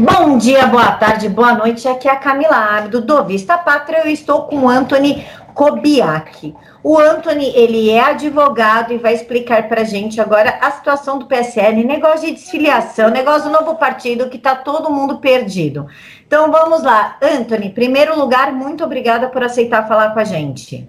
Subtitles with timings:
[0.00, 1.88] Bom dia, boa tarde, boa noite.
[1.88, 4.04] Aqui é a Camila Abdo, do Vista Pátria.
[4.04, 6.54] Eu estou com o Anthony Kobiak.
[6.84, 11.26] O Anthony, ele é advogado e vai explicar para a gente agora a situação do
[11.26, 15.88] PSL, negócio de desfiliação, negócio do novo partido que está todo mundo perdido.
[16.24, 17.18] Então vamos lá.
[17.20, 20.88] Anthony, primeiro lugar, muito obrigada por aceitar falar com a gente.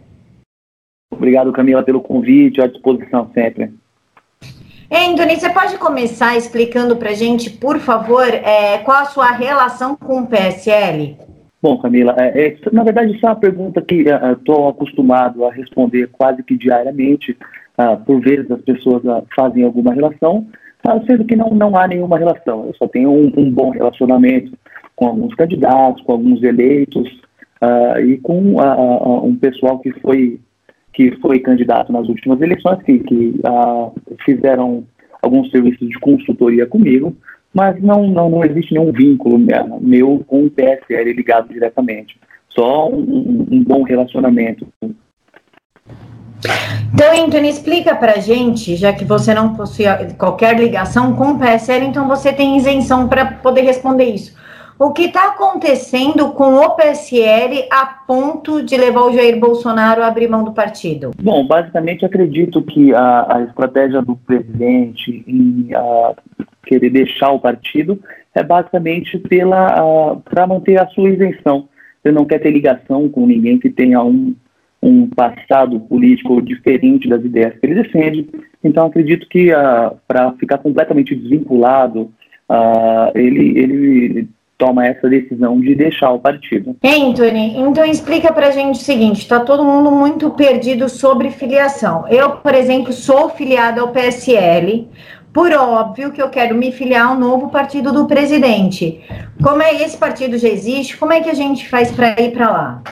[1.11, 3.73] Obrigado, Camila, pelo convite, à disposição sempre.
[4.91, 9.95] Anthony, você pode começar explicando para a gente, por favor, é, qual a sua relação
[9.95, 11.15] com o PSL?
[11.61, 15.51] Bom, Camila, é, é, na verdade, isso é uma pergunta que estou é, acostumado a
[15.51, 17.37] responder quase que diariamente.
[17.77, 20.45] Uh, por vezes as pessoas uh, fazem alguma relação,
[20.85, 22.65] uh, sendo que não, não há nenhuma relação.
[22.65, 24.51] Eu só tenho um, um bom relacionamento
[24.95, 27.07] com alguns candidatos, com alguns eleitos
[28.05, 28.55] e com
[29.23, 30.39] um pessoal que foi
[30.99, 33.39] que foi candidato nas últimas eleições, que, que
[34.25, 34.83] fizeram
[35.21, 37.15] alguns serviços de consultoria comigo,
[37.53, 39.39] mas não, não, não existe nenhum vínculo
[39.79, 42.19] meu com o PSL ligado diretamente.
[42.49, 44.67] Só um, um bom relacionamento.
[46.93, 49.85] Então, Anthony, explica pra gente, já que você não possui
[50.17, 54.35] qualquer ligação com o PSL, então você tem isenção para poder responder isso.
[54.79, 60.07] O que está acontecendo com o PSL a ponto de levar o Jair Bolsonaro a
[60.07, 61.11] abrir mão do partido?
[61.21, 66.13] Bom, basicamente acredito que a, a estratégia do presidente em a,
[66.65, 67.99] querer deixar o partido
[68.33, 71.67] é basicamente pela para manter a sua isenção.
[72.01, 74.33] Ele não quer ter ligação com ninguém que tenha um,
[74.81, 78.29] um passado político diferente das ideias que ele defende.
[78.63, 79.49] Então acredito que
[80.07, 82.13] para ficar completamente desvinculado,
[83.13, 84.29] ele, ele
[84.59, 86.75] toma essa decisão de deixar o partido.
[86.83, 92.05] Anthony, então explica pra gente o seguinte, está todo mundo muito perdido sobre filiação.
[92.09, 94.87] Eu, por exemplo, sou filiada ao PSL,
[95.33, 99.01] por óbvio que eu quero me filiar ao novo partido do presidente.
[99.41, 100.97] Como é esse partido já existe?
[100.97, 102.83] Como é que a gente faz para ir para lá?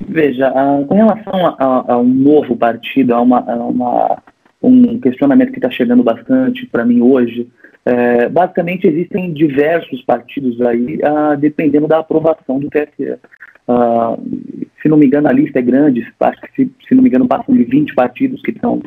[0.00, 4.18] Veja, uh, com relação a, a, a, um novo partido, a, uma, uma,
[4.60, 7.46] um questionamento que está chegando bastante para mim hoje,
[7.84, 13.18] é, basicamente existem diversos partidos aí, uh, dependendo da aprovação do TSE.
[13.66, 17.08] Uh, se não me engano, a lista é grande, acho que se, se não me
[17.08, 18.82] engano, passam de 20 partidos que estão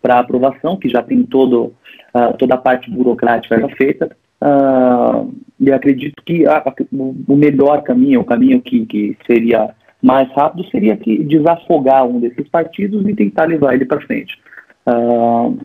[0.00, 1.74] para aprovação, que já tem todo,
[2.14, 4.16] uh, toda a parte burocrática já feita.
[4.40, 6.44] Uh, e acredito que
[6.92, 9.70] o melhor caminho, o caminho que, que seria
[10.02, 14.38] mais rápido, seria que desafogar um desses partidos e tentar levar ele para frente.
[14.86, 15.58] Uh,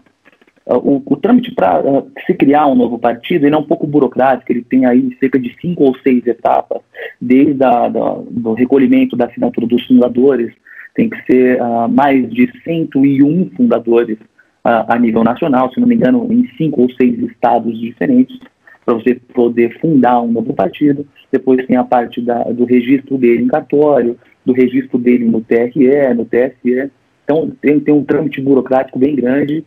[0.78, 4.52] o, o, trâmite para uh, se criar um novo partido ele é um pouco burocrático,
[4.52, 6.82] ele tem aí cerca de cinco ou seis etapas,
[7.20, 10.54] desde a, da, do recolhimento da assinatura dos fundadores,
[10.96, 14.18] tem que ser uh, mais de 101 fundadores
[14.64, 18.38] a, a nível nacional, se não me engano, em cinco ou seis estados diferentes,
[18.86, 21.06] para você poder fundar um novo partido.
[21.32, 26.14] Depois tem a parte da, do registro dele em cartório, do registro dele no TRE,
[26.16, 26.92] no TSE.
[27.24, 29.64] Então tem, tem um trâmite burocrático bem grande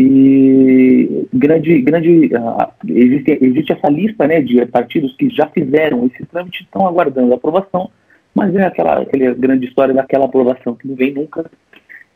[0.00, 6.24] e grande, grande uh, existe, existe essa lista né, de partidos que já fizeram esse
[6.26, 7.90] trâmite estão aguardando a aprovação,
[8.32, 11.50] mas é aquela, aquela grande história daquela aprovação que não vem nunca.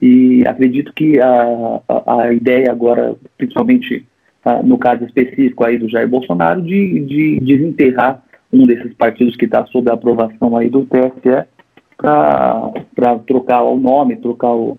[0.00, 4.06] E acredito que a, a, a ideia agora, principalmente
[4.46, 8.22] uh, no caso específico aí do Jair Bolsonaro, de, de desenterrar
[8.52, 11.48] um desses partidos que está sob a aprovação aí do TSE
[11.96, 14.78] para trocar o nome, trocar o,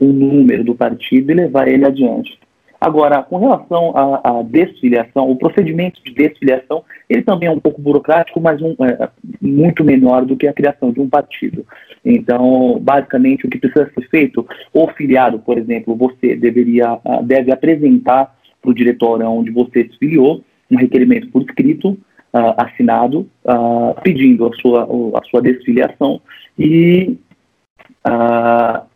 [0.00, 2.38] o número do partido e levar ele adiante.
[2.80, 7.80] Agora, com relação à, à, desfiliação, o procedimento de desfiliação, ele também é um pouco
[7.80, 9.08] burocrático, mas um, é,
[9.40, 11.64] muito menor do que a criação de um partido.
[12.04, 14.44] Então, basicamente, o que precisa ser feito,
[14.74, 19.98] o filiado, por exemplo, você deveria, ah, deve apresentar para o diretório onde você se
[19.98, 26.20] filiou um requerimento por escrito, uh, assinado, uh, pedindo a sua, a sua desfiliação
[26.58, 27.16] e
[28.06, 28.91] uh,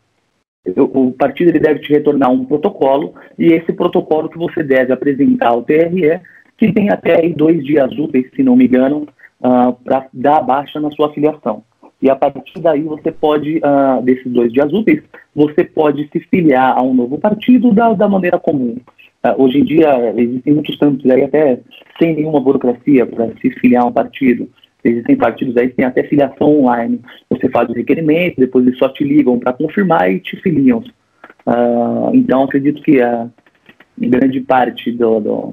[0.76, 5.48] o partido ele deve te retornar um protocolo e esse protocolo que você deve apresentar
[5.48, 6.20] ao TRE,
[6.56, 9.06] que tem até dois dias úteis, se não me engano,
[9.40, 11.62] uh, para dar baixa na sua filiação.
[12.00, 15.02] E a partir daí você pode, uh, desses dois dias úteis,
[15.34, 18.76] você pode se filiar a um novo partido da, da maneira comum.
[19.24, 21.60] Uh, hoje em dia existem muitos campos aí até
[21.98, 24.48] sem nenhuma burocracia para se filiar a um partido.
[24.88, 27.00] Existem partidos aí que têm até filiação online.
[27.30, 30.78] Você faz o requerimento, depois eles só te ligam para confirmar e te filiam.
[31.46, 33.28] Uh, então, acredito que a
[33.98, 35.52] grande parte do, do,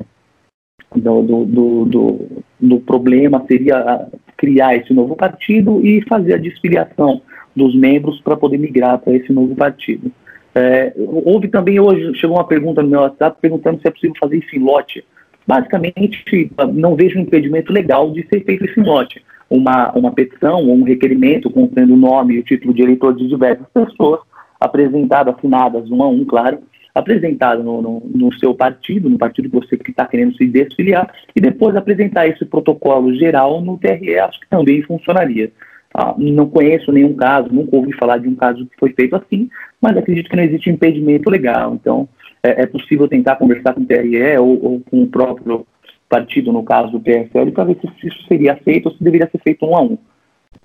[0.95, 2.27] do, do, do,
[2.59, 4.07] do problema seria
[4.37, 7.21] criar esse novo partido e fazer a desfiliação
[7.55, 10.11] dos membros para poder migrar para esse novo partido.
[10.55, 14.37] É, houve também hoje, chegou uma pergunta no meu WhatsApp perguntando se é possível fazer
[14.37, 15.03] isso em lote
[15.45, 19.23] basicamente, não vejo um impedimento legal de ser feito esse mote.
[19.49, 23.27] Uma, uma petição ou um requerimento contendo o nome e o título de eleitor de
[23.27, 24.21] diversas pessoas,
[24.59, 26.59] apresentado, assinadas um a um, claro,
[26.95, 31.41] apresentado no, no, no, seu partido, no partido que você está querendo se desfiliar, e
[31.41, 35.51] depois apresentar esse protocolo geral no TRE, acho que também funcionaria.
[35.93, 39.47] Ah, não conheço nenhum caso, nunca ouvi falar de um caso que foi feito assim,
[39.79, 41.75] mas acredito que não existe impedimento legal.
[41.75, 42.09] Então,
[42.41, 45.65] é, é possível tentar conversar com o TRE ou, ou, com o próprio
[46.09, 49.39] partido, no caso do PSL, para ver se isso seria feito ou se deveria ser
[49.39, 49.97] feito um a um.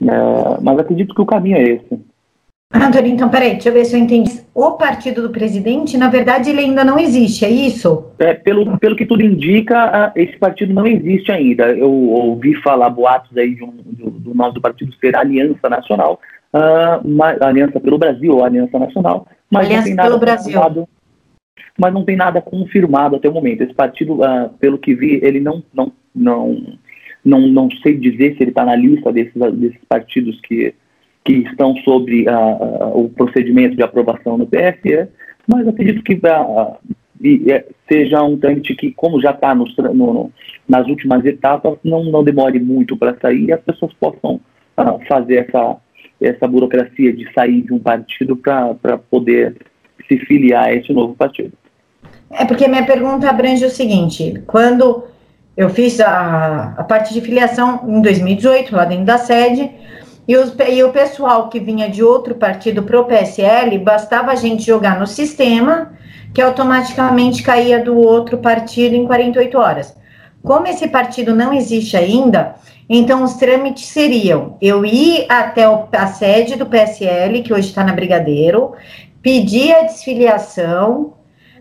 [0.02, 2.00] É, mas acredito que o caminho é esse.
[2.72, 4.27] Antônio, então, peraí, deixa eu ver se eu entendi.
[4.60, 8.10] O partido do presidente, na verdade, ele ainda não existe, é isso?
[8.18, 11.70] É, pelo, pelo que tudo indica, esse partido não existe ainda.
[11.70, 16.18] Eu ouvi falar boatos aí de um, do, do nome do partido ser Aliança Nacional,
[16.52, 20.88] uh, Aliança pelo Brasil ou Aliança Nacional, mas Aliança não tem nada pelo Brasil.
[21.78, 23.62] Mas não tem nada confirmado até o momento.
[23.62, 26.76] Esse partido, uh, pelo que vi, ele não, não, não,
[27.24, 30.74] não, não sei dizer se ele está na lista desses, desses partidos que
[31.28, 35.08] que estão sobre uh, uh, o procedimento de aprovação no TSE,
[35.46, 40.32] mas acredito que uh, seja um trâmite que, como já está no,
[40.66, 44.40] nas últimas etapas, não, não demore muito para sair e as pessoas possam
[45.06, 45.76] fazer essa,
[46.18, 49.56] essa burocracia de sair de um partido para poder
[50.08, 51.52] se filiar a esse novo partido.
[52.30, 55.04] É porque minha pergunta abrange o seguinte: quando
[55.56, 59.68] eu fiz a, a parte de filiação em 2018, lá dentro da sede,
[60.28, 60.34] e,
[60.74, 65.00] e o pessoal que vinha de outro partido para o PSL, bastava a gente jogar
[65.00, 65.92] no sistema,
[66.34, 69.96] que automaticamente caía do outro partido em 48 horas.
[70.42, 76.06] Como esse partido não existe ainda, então os trâmites seriam eu ir até o, a
[76.08, 78.72] sede do PSL, que hoje está na Brigadeiro,
[79.22, 81.14] pedir a desfiliação,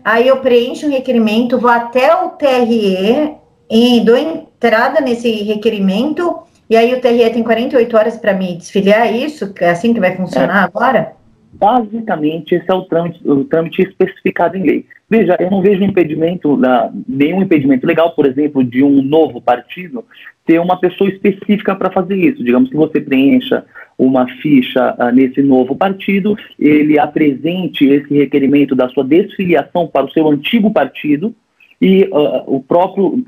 [0.04, 3.34] aí eu preencho um requerimento, vou até o TRE
[3.70, 9.06] e dou entrada nesse requerimento e aí o TRE tem 48 horas para me desfiliar
[9.06, 9.52] é isso?
[9.60, 10.64] É assim que vai funcionar é.
[10.64, 11.12] agora?
[11.52, 14.86] Basicamente, esse é o trâmite, o trâmite especificado em lei.
[15.10, 16.60] Veja, eu não vejo impedimento,
[17.08, 20.04] nenhum impedimento legal, por exemplo, de um novo partido
[20.44, 22.42] ter uma pessoa específica para fazer isso.
[22.42, 23.64] Digamos que você preencha
[23.98, 30.10] uma ficha uh, nesse novo partido, ele apresente esse requerimento da sua desfiliação para o
[30.10, 31.34] seu antigo partido,
[31.80, 33.24] e uh, o próprio,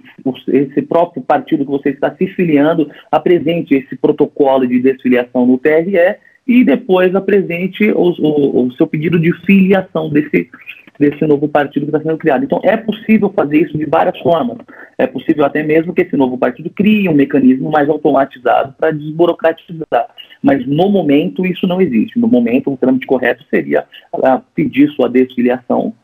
[0.49, 6.17] esse próprio partido que você está se filiando apresente esse protocolo de desfiliação no TRE
[6.47, 10.51] e depois apresente o, o, o seu pedido de filiação desse,
[10.99, 12.45] desse novo partido que está sendo criado.
[12.45, 14.59] Então, é possível fazer isso de várias formas.
[14.99, 20.09] É possível até mesmo que esse novo partido crie um mecanismo mais automatizado para desburocratizar.
[20.43, 22.19] Mas, no momento, isso não existe.
[22.19, 25.95] No momento, o trâmite correto seria uh, pedir sua desfiliação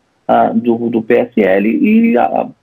[0.55, 2.15] do, do, PSL e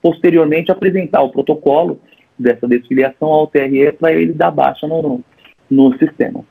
[0.02, 1.98] posteriormente apresentar o protocolo
[2.38, 5.22] dessa desfiliação ao TRE para ele dar baixa no,
[5.70, 6.44] no, sistema.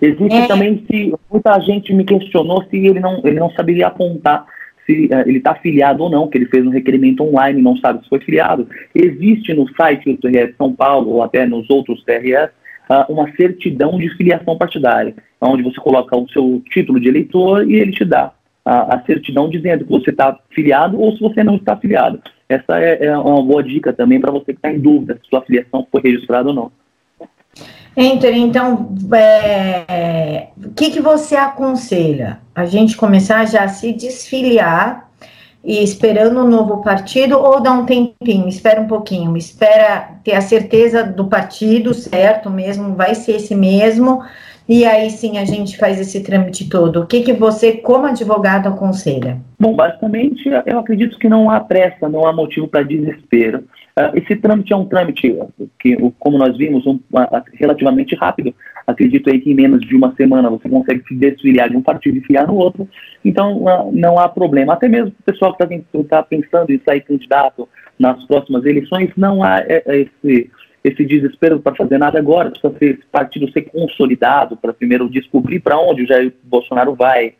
[0.00, 0.46] Existe é.
[0.46, 4.46] também se muita gente me questionou se ele não, ele não saberia apontar
[4.86, 7.76] se uh, ele está filiado ou não, que ele fez um requerimento online e não
[7.76, 8.68] sabe se foi filiado.
[8.94, 12.50] Existe no site do TRE de São Paulo ou até nos outros TREs
[12.90, 17.76] uh, uma certidão de filiação partidária, onde você coloca o seu título de eleitor e
[17.76, 18.32] ele te dá
[18.70, 22.22] a, a certidão dizendo que você está filiado ou se você não está filiado.
[22.48, 25.42] Essa é, é uma boa dica também para você que está em dúvida se sua
[25.42, 26.72] filiação foi registrada ou não.
[27.96, 32.38] Enter, então, é, o que, que você aconselha?
[32.54, 35.10] A gente começar já a se desfiliar
[35.64, 40.40] e esperando um novo partido ou dar um tempinho, espera um pouquinho, espera ter a
[40.40, 44.22] certeza do partido certo mesmo, vai ser esse mesmo,
[44.68, 47.00] e aí sim a gente faz esse trâmite todo.
[47.00, 49.38] O que, que você, como advogado, aconselha?
[49.58, 53.64] Bom, basicamente, eu acredito que não há pressa, não há motivo para desespero.
[53.98, 55.36] Uh, esse trâmite é um trâmite
[55.78, 58.54] que, como nós vimos, um, uh, relativamente rápido.
[58.86, 62.18] Acredito aí que em menos de uma semana você consegue se desfiliar de um partido
[62.18, 62.88] e filiar no outro.
[63.24, 64.72] Então, não há problema.
[64.72, 69.42] Até mesmo o pessoal que está tá pensando em sair candidato nas próximas eleições, não
[69.42, 70.50] há é, é esse
[70.82, 75.60] esse desespero para fazer nada agora, precisa ser, esse partido ser consolidado para primeiro descobrir
[75.60, 77.34] para onde o Jair Bolsonaro vai,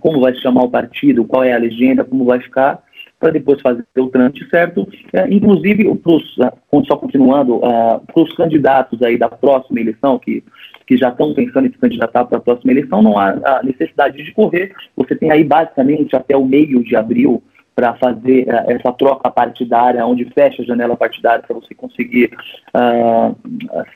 [0.00, 2.82] como vai se chamar o partido, qual é a legenda, como vai ficar,
[3.18, 4.86] para depois fazer o trâmite certo.
[5.12, 6.52] É, inclusive, pros, ah,
[6.86, 10.42] só continuando, uh, para os candidatos aí da próxima eleição, que,
[10.86, 14.32] que já estão pensando em se candidatar para a próxima eleição, não há necessidade de
[14.32, 14.72] correr.
[14.96, 17.42] Você tem aí basicamente até o meio de abril
[17.76, 22.30] para fazer uh, essa troca partidária, onde fecha a janela partidária para você conseguir
[22.74, 23.36] uh,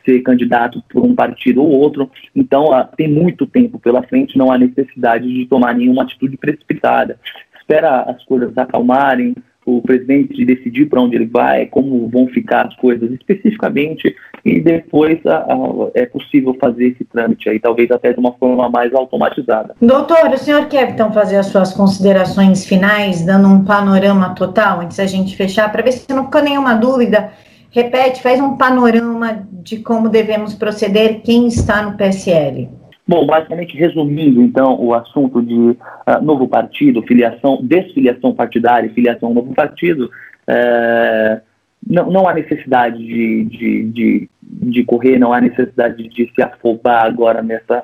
[0.05, 2.11] ser candidato por um partido ou outro.
[2.37, 7.19] Então, uh, tem muito tempo pela frente, não há necessidade de tomar nenhuma atitude precipitada.
[7.59, 9.35] Espera as coisas acalmarem,
[9.79, 15.25] o presidente decidir para onde ele vai, como vão ficar as coisas especificamente, e depois
[15.27, 15.57] a, a,
[15.95, 19.75] é possível fazer esse trâmite aí, talvez até de uma forma mais automatizada.
[19.81, 24.97] Doutor, o senhor quer então fazer as suas considerações finais, dando um panorama total, antes
[24.97, 27.31] da gente fechar, para ver se não ficou nenhuma dúvida.
[27.71, 32.80] Repete, faz um panorama de como devemos proceder, quem está no PSL.
[33.11, 35.77] Bom, basicamente resumindo, então, o assunto de uh,
[36.23, 40.09] novo partido, filiação, desfiliação partidária filiação novo partido,
[40.49, 41.41] uh,
[41.85, 47.05] não, não há necessidade de, de, de, de, correr, não há necessidade de se afobar
[47.05, 47.83] agora nessa,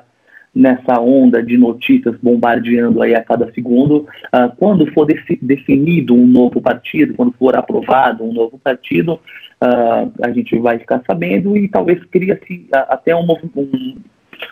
[0.55, 4.07] nessa onda de notícias bombardeando aí a cada segundo.
[4.33, 5.05] Uh, quando for
[5.41, 9.15] definido um novo partido, quando for aprovado um novo partido,
[9.61, 13.97] uh, a gente vai ficar sabendo e talvez cria-se até um, um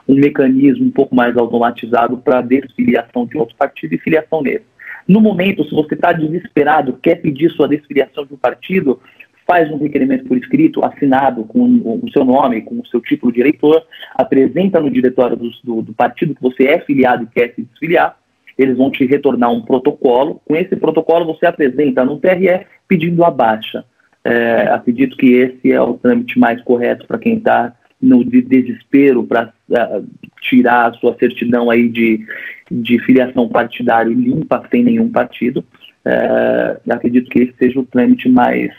[0.07, 4.63] um mecanismo um pouco mais automatizado para desfiliação de outro partido e filiação nele.
[5.07, 8.99] No momento, se você está desesperado, quer pedir sua desfiliação de um partido,
[9.45, 13.41] faz um requerimento por escrito, assinado com o seu nome, com o seu título de
[13.41, 17.61] eleitor, apresenta no diretório do, do, do partido que você é filiado e quer se
[17.61, 18.17] desfiliar,
[18.57, 20.41] eles vão te retornar um protocolo.
[20.45, 23.85] Com esse protocolo, você apresenta no TRE pedindo a baixa.
[24.23, 29.23] É, acredito que esse é o trâmite mais correto para quem está no de desespero
[29.23, 30.05] para uh,
[30.41, 32.25] tirar a sua certidão aí de,
[32.69, 35.63] de filiação partidária limpa, sem nenhum partido.
[36.05, 38.71] Uh, acredito que esse seja o trâmite mais,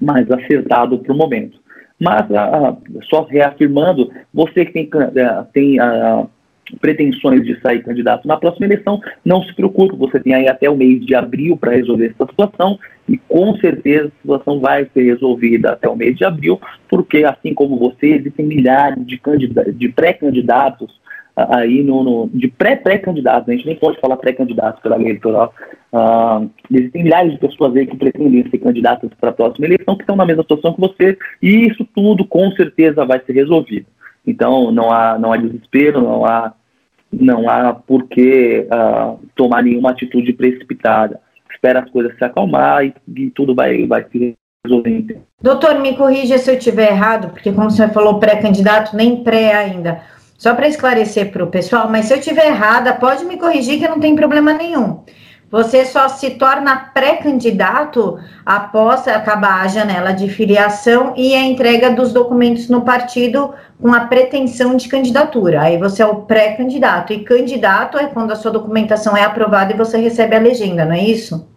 [0.00, 1.60] mais acertado para o momento.
[2.00, 4.90] Mas, uh, só reafirmando, você que tem,
[5.52, 5.78] tem
[6.80, 10.76] pretensões de sair candidato na próxima eleição, não se preocupe, você tem aí até o
[10.76, 15.72] mês de abril para resolver essa situação e com certeza a situação vai ser resolvida
[15.72, 19.20] até o mês de abril, porque assim como você, existem milhares de,
[19.74, 20.98] de pré-candidatos
[21.48, 25.54] aí no, no de pré-pré-candidatos, a gente nem pode falar pré-candidatos pela lei eleitoral,
[25.92, 30.02] uh, existem milhares de pessoas aí que pretendem ser candidatas para a próxima eleição que
[30.02, 33.86] estão na mesma situação que você e isso tudo com certeza vai ser resolvido.
[34.28, 36.52] Então não há, não há desespero, não há
[37.10, 41.18] não há por que uh, tomar nenhuma atitude precipitada.
[41.50, 45.18] Espera as coisas se acalmar e, e tudo vai, vai se resolver.
[45.40, 50.02] Doutor, me corrija se eu estiver errado, porque como você falou pré-candidato, nem pré ainda.
[50.36, 53.88] Só para esclarecer para o pessoal, mas se eu estiver errada, pode me corrigir que
[53.88, 55.02] não tem problema nenhum.
[55.50, 62.12] Você só se torna pré-candidato após acabar a janela de filiação e a entrega dos
[62.12, 65.62] documentos no partido com a pretensão de candidatura.
[65.62, 67.14] Aí você é o pré-candidato.
[67.14, 70.92] E candidato é quando a sua documentação é aprovada e você recebe a legenda, não
[70.92, 71.48] é isso?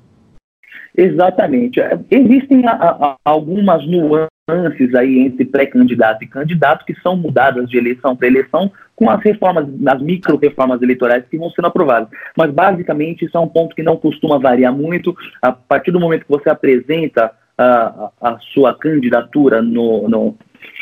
[0.95, 1.81] Exatamente.
[1.81, 7.77] É, existem a, a, algumas nuances aí entre pré-candidato e candidato que são mudadas de
[7.77, 8.71] eleição para eleição
[9.01, 12.07] com as reformas, as micro-reformas eleitorais que vão sendo aprovadas.
[12.37, 15.17] Mas, basicamente, isso é um ponto que não costuma variar muito.
[15.41, 20.35] A partir do momento que você apresenta a, a sua candidatura no, no,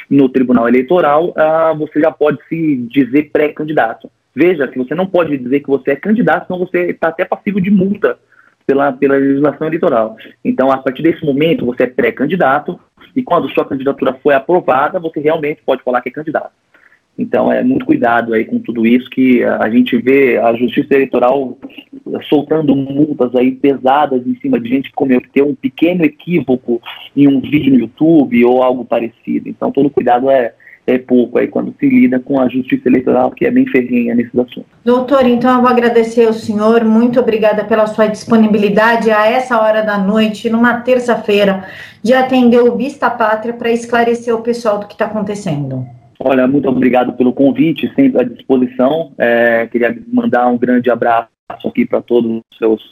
[0.09, 1.33] no Tribunal Eleitoral,
[1.77, 4.11] você já pode se dizer pré-candidato.
[4.35, 7.61] Veja que você não pode dizer que você é candidato, senão você está até passivo
[7.61, 8.19] de multa
[8.67, 10.17] pela, pela legislação eleitoral.
[10.43, 12.77] Então, a partir desse momento, você é pré-candidato,
[13.15, 16.51] e quando sua candidatura foi aprovada, você realmente pode falar que é candidato.
[17.19, 21.57] Então, é muito cuidado aí com tudo isso, que a gente vê a justiça eleitoral
[22.29, 26.81] soltando multas aí pesadas em cima de gente que cometeu um pequeno equívoco
[27.15, 29.49] em um vídeo no YouTube ou algo parecido.
[29.49, 30.53] Então, todo cuidado é,
[30.87, 34.33] é pouco aí quando se lida com a justiça eleitoral, que é bem ferrenha nesses
[34.39, 34.71] assuntos.
[34.85, 39.83] Doutor, então eu vou agradecer ao senhor, muito obrigada pela sua disponibilidade a essa hora
[39.83, 41.65] da noite, numa terça-feira,
[42.01, 45.98] de atender o Vista Pátria para esclarecer o pessoal do que está acontecendo.
[46.21, 49.13] Olha, muito obrigado pelo convite, sempre à disposição.
[49.17, 51.29] É, queria mandar um grande abraço
[51.65, 52.83] aqui para todos os seus,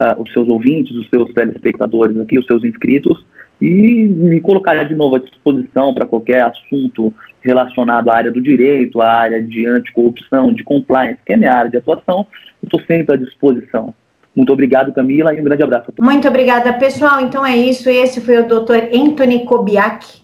[0.00, 3.22] uh, os seus ouvintes, os seus telespectadores aqui, os seus inscritos
[3.60, 9.00] e me colocar de novo à disposição para qualquer assunto relacionado à área do direito,
[9.00, 12.26] à área de anticorrupção, de compliance, que é minha área de atuação,
[12.62, 13.94] estou sempre à disposição.
[14.34, 15.92] Muito obrigado, Camila, e um grande abraço.
[16.00, 17.20] Muito obrigada, pessoal.
[17.20, 17.90] Então é isso.
[17.90, 18.94] Esse foi o Dr.
[18.94, 20.19] Anthony Kobiak.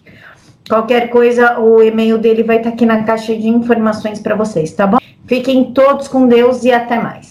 [0.67, 4.85] Qualquer coisa, o e-mail dele vai estar aqui na caixa de informações para vocês, tá
[4.85, 4.97] bom?
[5.25, 7.25] Fiquem todos com Deus e até mais.